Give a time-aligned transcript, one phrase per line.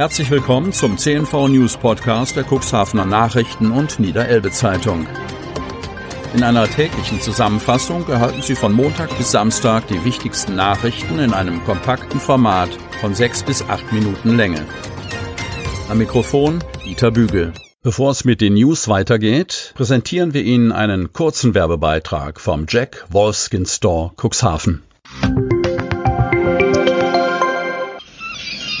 [0.00, 5.06] Herzlich willkommen zum CNV News Podcast der Cuxhavener Nachrichten und Niederelbe Zeitung.
[6.32, 11.62] In einer täglichen Zusammenfassung erhalten Sie von Montag bis Samstag die wichtigsten Nachrichten in einem
[11.64, 12.70] kompakten Format
[13.02, 14.64] von sechs bis acht Minuten Länge.
[15.90, 17.52] Am Mikrofon Dieter Bügel.
[17.82, 23.66] Bevor es mit den News weitergeht, präsentieren wir Ihnen einen kurzen Werbebeitrag vom Jack Wolfskin
[23.66, 24.82] Store Cuxhaven.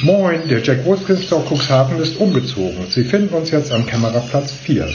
[0.02, 2.86] Moin, der Jack Wolfskin Store Cuxhaven ist umgezogen.
[2.88, 4.88] Sie finden uns jetzt am Kämmererplatz 4.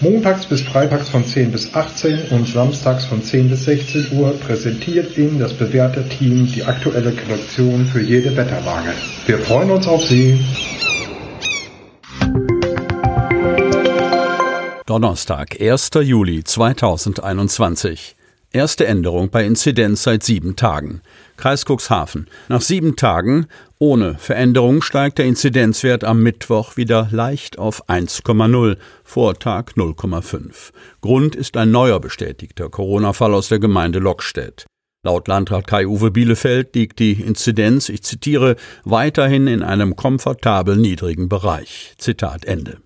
[0.00, 5.16] Montags bis freitags von 10 bis 18 und samstags von 10 bis 16 Uhr präsentiert
[5.16, 8.94] Ihnen das bewährte Team die aktuelle Kollektion für jede Wetterlage.
[9.26, 10.40] Wir freuen uns auf Sie.
[14.86, 15.90] Donnerstag, 1.
[16.02, 18.16] Juli 2021.
[18.54, 21.00] Erste Änderung bei Inzidenz seit sieben Tagen.
[21.38, 22.28] Kreis Cuxhaven.
[22.48, 23.46] Nach sieben Tagen
[23.78, 30.70] ohne Veränderung steigt der Inzidenzwert am Mittwoch wieder leicht auf 1,0, Vortag 0,5.
[31.00, 34.66] Grund ist ein neuer bestätigter Corona-Fall aus der Gemeinde Lockstedt.
[35.02, 41.94] Laut Landrat Kai-Uwe Bielefeld liegt die Inzidenz, ich zitiere, weiterhin in einem komfortabel niedrigen Bereich.
[41.96, 42.82] Zitat Ende.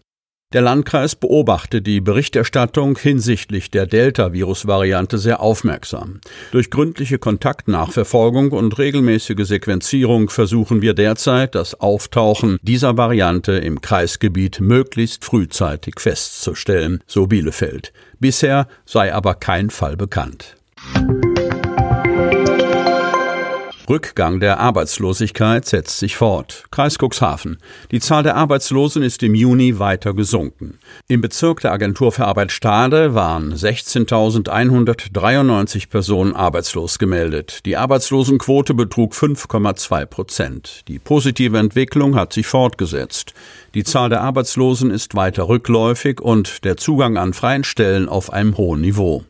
[0.57, 6.23] Der Landkreis beobachtet die Berichterstattung hinsichtlich der Delta-Virus-Variante sehr aufmerksam.
[6.51, 14.59] Durch gründliche Kontaktnachverfolgung und regelmäßige Sequenzierung versuchen wir derzeit, das Auftauchen dieser Variante im Kreisgebiet
[14.63, 17.93] möglichst frühzeitig festzustellen, so Bielefeld.
[18.19, 20.56] Bisher sei aber kein Fall bekannt.
[23.89, 26.65] Rückgang der Arbeitslosigkeit setzt sich fort.
[26.71, 27.59] Kreis Cuxhaven.
[27.91, 30.79] Die Zahl der Arbeitslosen ist im Juni weiter gesunken.
[31.09, 37.61] Im Bezirk der Agentur für Arbeit Stade waren 16.193 Personen arbeitslos gemeldet.
[37.65, 40.83] Die Arbeitslosenquote betrug 5,2 Prozent.
[40.89, 43.35] Die positive Entwicklung hat sich fortgesetzt.
[43.75, 48.57] Die Zahl der Arbeitslosen ist weiter rückläufig und der Zugang an freien Stellen auf einem
[48.57, 49.25] hohen Niveau.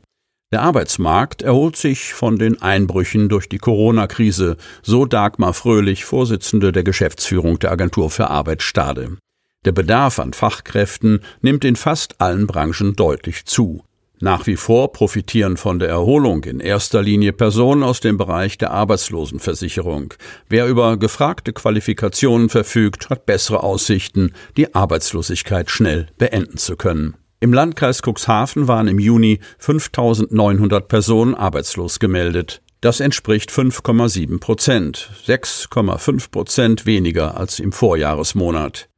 [0.52, 6.84] Der Arbeitsmarkt erholt sich von den Einbrüchen durch die Corona-Krise, so Dagmar Fröhlich, Vorsitzende der
[6.84, 9.16] Geschäftsführung der Agentur für Arbeit Stade.
[9.64, 13.82] Der Bedarf an Fachkräften nimmt in fast allen Branchen deutlich zu.
[14.20, 18.70] Nach wie vor profitieren von der Erholung in erster Linie Personen aus dem Bereich der
[18.70, 20.14] Arbeitslosenversicherung.
[20.48, 27.16] Wer über gefragte Qualifikationen verfügt, hat bessere Aussichten, die Arbeitslosigkeit schnell beenden zu können.
[27.38, 32.62] Im Landkreis Cuxhaven waren im Juni 5.900 Personen arbeitslos gemeldet.
[32.80, 38.88] Das entspricht 5,7 Prozent, 6,5 Prozent weniger als im Vorjahresmonat.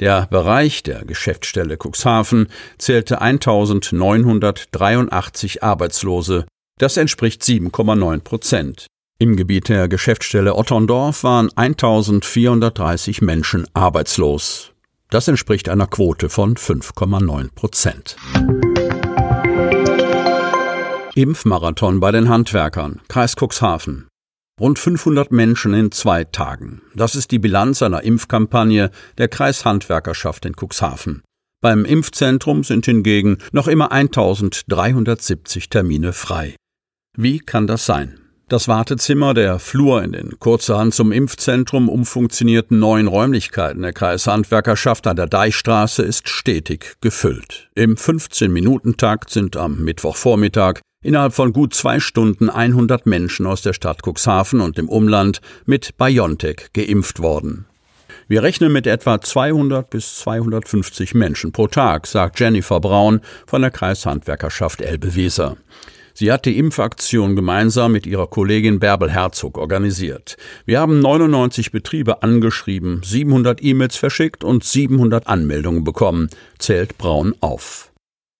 [0.00, 2.48] Der Bereich der Geschäftsstelle Cuxhaven
[2.78, 6.46] zählte 1983 Arbeitslose.
[6.78, 8.86] Das entspricht 7,9 Prozent.
[9.18, 14.70] Im Gebiet der Geschäftsstelle Otterndorf waren 1430 Menschen arbeitslos.
[15.10, 18.16] Das entspricht einer Quote von 5,9 Prozent.
[21.14, 24.06] Impfmarathon bei den Handwerkern, Kreis Cuxhaven.
[24.60, 26.82] Rund 500 Menschen in zwei Tagen.
[26.94, 31.22] Das ist die Bilanz einer Impfkampagne der Kreishandwerkerschaft in Cuxhaven.
[31.62, 36.54] Beim Impfzentrum sind hingegen noch immer 1370 Termine frei.
[37.16, 38.27] Wie kann das sein?
[38.48, 45.16] Das Wartezimmer, der Flur in den kurzerhand zum Impfzentrum umfunktionierten neuen Räumlichkeiten der Kreishandwerkerschaft an
[45.16, 47.68] der Deichstraße ist stetig gefüllt.
[47.74, 54.00] Im 15-Minuten-Takt sind am Mittwochvormittag innerhalb von gut zwei Stunden 100 Menschen aus der Stadt
[54.02, 57.66] Cuxhaven und dem Umland mit BioNTech geimpft worden.
[58.28, 63.70] Wir rechnen mit etwa 200 bis 250 Menschen pro Tag, sagt Jennifer Braun von der
[63.70, 65.58] Kreishandwerkerschaft Elbe-Weser.
[66.18, 70.36] Sie hat die Impfaktion gemeinsam mit ihrer Kollegin Bärbel Herzog organisiert.
[70.66, 77.92] Wir haben 99 Betriebe angeschrieben, 700 E-Mails verschickt und 700 Anmeldungen bekommen, zählt Braun auf.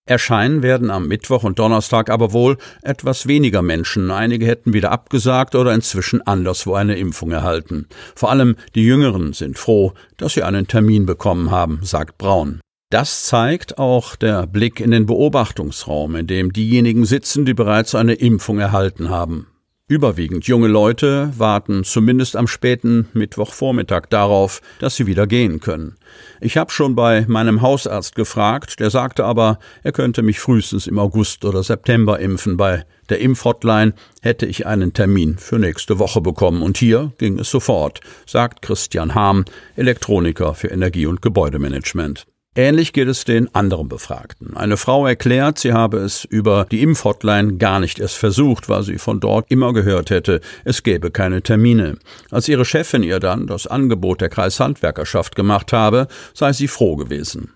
[0.06, 4.10] Erscheinen werden am Mittwoch und Donnerstag aber wohl etwas weniger Menschen.
[4.10, 7.86] Einige hätten wieder abgesagt oder inzwischen anderswo eine Impfung erhalten.
[8.16, 12.58] Vor allem die Jüngeren sind froh, dass sie einen Termin bekommen haben, sagt Braun.
[12.90, 18.14] Das zeigt auch der Blick in den Beobachtungsraum, in dem diejenigen sitzen, die bereits eine
[18.14, 19.46] Impfung erhalten haben.
[19.90, 25.96] Überwiegend junge Leute warten zumindest am späten Mittwochvormittag darauf, dass sie wieder gehen können.
[26.40, 30.98] Ich habe schon bei meinem Hausarzt gefragt, der sagte aber, er könnte mich frühestens im
[30.98, 32.56] August oder September impfen.
[32.56, 33.92] Bei der Impfhotline
[34.22, 39.14] hätte ich einen Termin für nächste Woche bekommen und hier ging es sofort, sagt Christian
[39.14, 39.44] Harm,
[39.76, 42.26] Elektroniker für Energie- und Gebäudemanagement.
[42.58, 44.56] Ähnlich geht es den anderen Befragten.
[44.56, 48.98] Eine Frau erklärt, sie habe es über die Impfhotline gar nicht erst versucht, weil sie
[48.98, 51.98] von dort immer gehört hätte, es gäbe keine Termine.
[52.32, 57.52] Als ihre Chefin ihr dann das Angebot der Kreishandwerkerschaft gemacht habe, sei sie froh gewesen.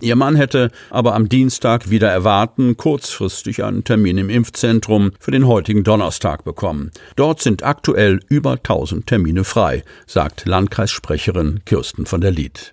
[0.00, 5.46] Ihr Mann hätte aber am Dienstag wieder erwarten kurzfristig einen Termin im Impfzentrum für den
[5.46, 6.90] heutigen Donnerstag bekommen.
[7.16, 12.72] Dort sind aktuell über 1000 Termine frei, sagt Landkreissprecherin Kirsten von der Lied.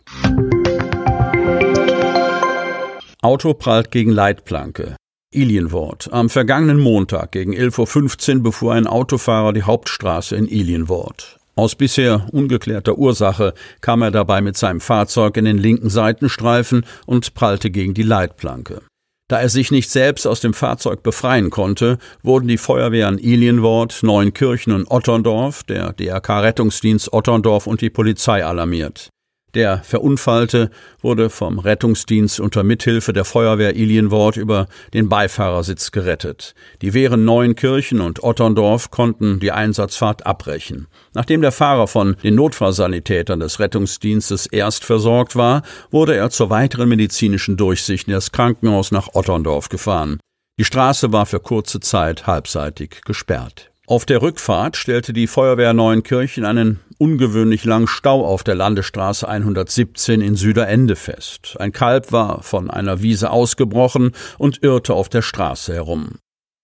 [3.25, 4.95] Auto prallt gegen Leitplanke.
[5.33, 6.09] Ilienwort.
[6.13, 11.39] Am vergangenen Montag gegen 11.15 Uhr befuhr ein Autofahrer die Hauptstraße in Ilienwort.
[11.55, 17.33] Aus bisher ungeklärter Ursache kam er dabei mit seinem Fahrzeug in den linken Seitenstreifen und
[17.33, 18.83] prallte gegen die Leitplanke.
[19.27, 24.71] Da er sich nicht selbst aus dem Fahrzeug befreien konnte, wurden die Feuerwehren Ilienwort, Neunkirchen
[24.71, 29.09] und Otterndorf, der DRK-Rettungsdienst Otterndorf und die Polizei alarmiert.
[29.55, 30.69] Der Verunfallte
[31.01, 36.55] wurde vom Rettungsdienst unter Mithilfe der Feuerwehr Ilienwort über den Beifahrersitz gerettet.
[36.81, 40.87] Die Wehren Neuenkirchen und Otterndorf konnten die Einsatzfahrt abbrechen.
[41.13, 46.89] Nachdem der Fahrer von den Notfallsanitätern des Rettungsdienstes erst versorgt war, wurde er zur weiteren
[46.89, 50.19] medizinischen Durchsicht in das Krankenhaus nach Otterndorf gefahren.
[50.59, 53.71] Die Straße war für kurze Zeit halbseitig gesperrt.
[53.87, 60.21] Auf der Rückfahrt stellte die Feuerwehr Neuenkirchen einen ungewöhnlich langen Stau auf der Landesstraße 117
[60.21, 61.55] in Süderende fest.
[61.59, 66.17] Ein Kalb war von einer Wiese ausgebrochen und irrte auf der Straße herum.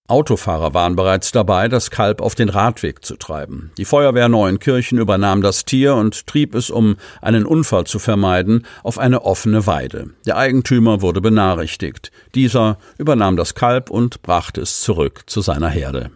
[0.08, 3.72] Autofahrer waren bereits dabei, das Kalb auf den Radweg zu treiben.
[3.78, 8.98] Die Feuerwehr Neuenkirchen übernahm das Tier und trieb es, um einen Unfall zu vermeiden, auf
[8.98, 10.10] eine offene Weide.
[10.26, 12.12] Der Eigentümer wurde benachrichtigt.
[12.34, 16.10] Dieser übernahm das Kalb und brachte es zurück zu seiner Herde.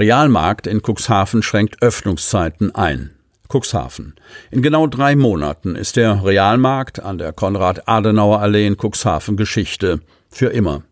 [0.00, 3.10] Realmarkt in Cuxhaven schränkt Öffnungszeiten ein.
[3.52, 4.14] Cuxhaven.
[4.50, 10.00] In genau drei Monaten ist der Realmarkt an der Konrad-Adenauer-Allee in Cuxhaven Geschichte.
[10.32, 10.84] Für immer.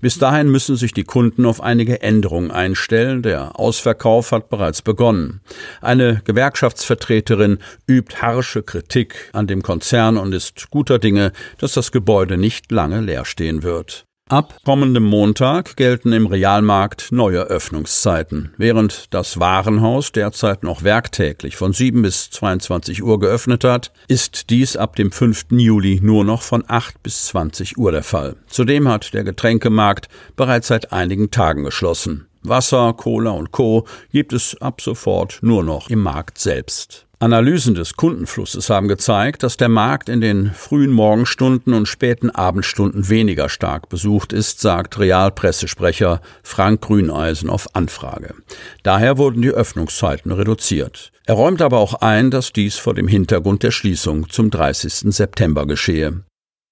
[0.00, 3.22] Bis dahin müssen sich die Kunden auf einige Änderungen einstellen.
[3.22, 5.42] Der Ausverkauf hat bereits begonnen.
[5.80, 12.36] Eine Gewerkschaftsvertreterin übt harsche Kritik an dem Konzern und ist guter Dinge, dass das Gebäude
[12.36, 14.05] nicht lange leer stehen wird.
[14.28, 18.52] Ab kommendem Montag gelten im Realmarkt neue Öffnungszeiten.
[18.56, 24.76] Während das Warenhaus derzeit noch werktäglich von 7 bis 22 Uhr geöffnet hat, ist dies
[24.76, 25.46] ab dem 5.
[25.52, 28.34] Juli nur noch von 8 bis 20 Uhr der Fall.
[28.48, 32.26] Zudem hat der Getränkemarkt bereits seit einigen Tagen geschlossen.
[32.42, 33.86] Wasser, Cola und Co.
[34.10, 37.05] gibt es ab sofort nur noch im Markt selbst.
[37.18, 43.08] Analysen des Kundenflusses haben gezeigt, dass der Markt in den frühen Morgenstunden und späten Abendstunden
[43.08, 48.34] weniger stark besucht ist, sagt Realpressesprecher Frank Grüneisen auf Anfrage.
[48.82, 51.10] Daher wurden die Öffnungszeiten reduziert.
[51.24, 55.14] Er räumt aber auch ein, dass dies vor dem Hintergrund der Schließung zum 30.
[55.14, 56.20] September geschehe.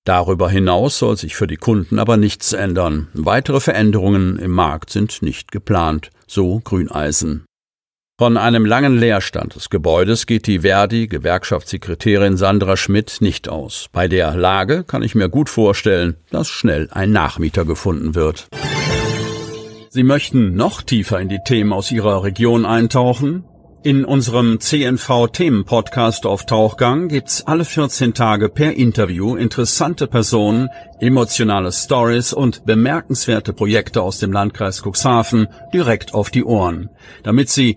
[0.05, 3.09] Darüber hinaus soll sich für die Kunden aber nichts ändern.
[3.15, 7.47] Weitere Veränderungen im Markt sind nicht geplant, so Grüneisen.
[8.17, 13.89] Von einem langen Leerstand des Gebäudes geht die Verdi-Gewerkschaftssekretärin Sandra Schmidt nicht aus.
[13.91, 18.47] Bei der Lage kann ich mir gut vorstellen, dass schnell ein Nachmieter gefunden wird.
[19.89, 23.47] Sie möchten noch tiefer in die Themen aus Ihrer Region eintauchen?
[23.83, 30.71] In unserem CNV-Themen-Podcast auf Tauchgang gibt's alle 14 Tage per Interview interessante Personen,
[31.01, 36.89] emotionale Stories und bemerkenswerte Projekte aus dem Landkreis Cuxhaven direkt auf die Ohren.
[37.25, 37.77] Damit Sie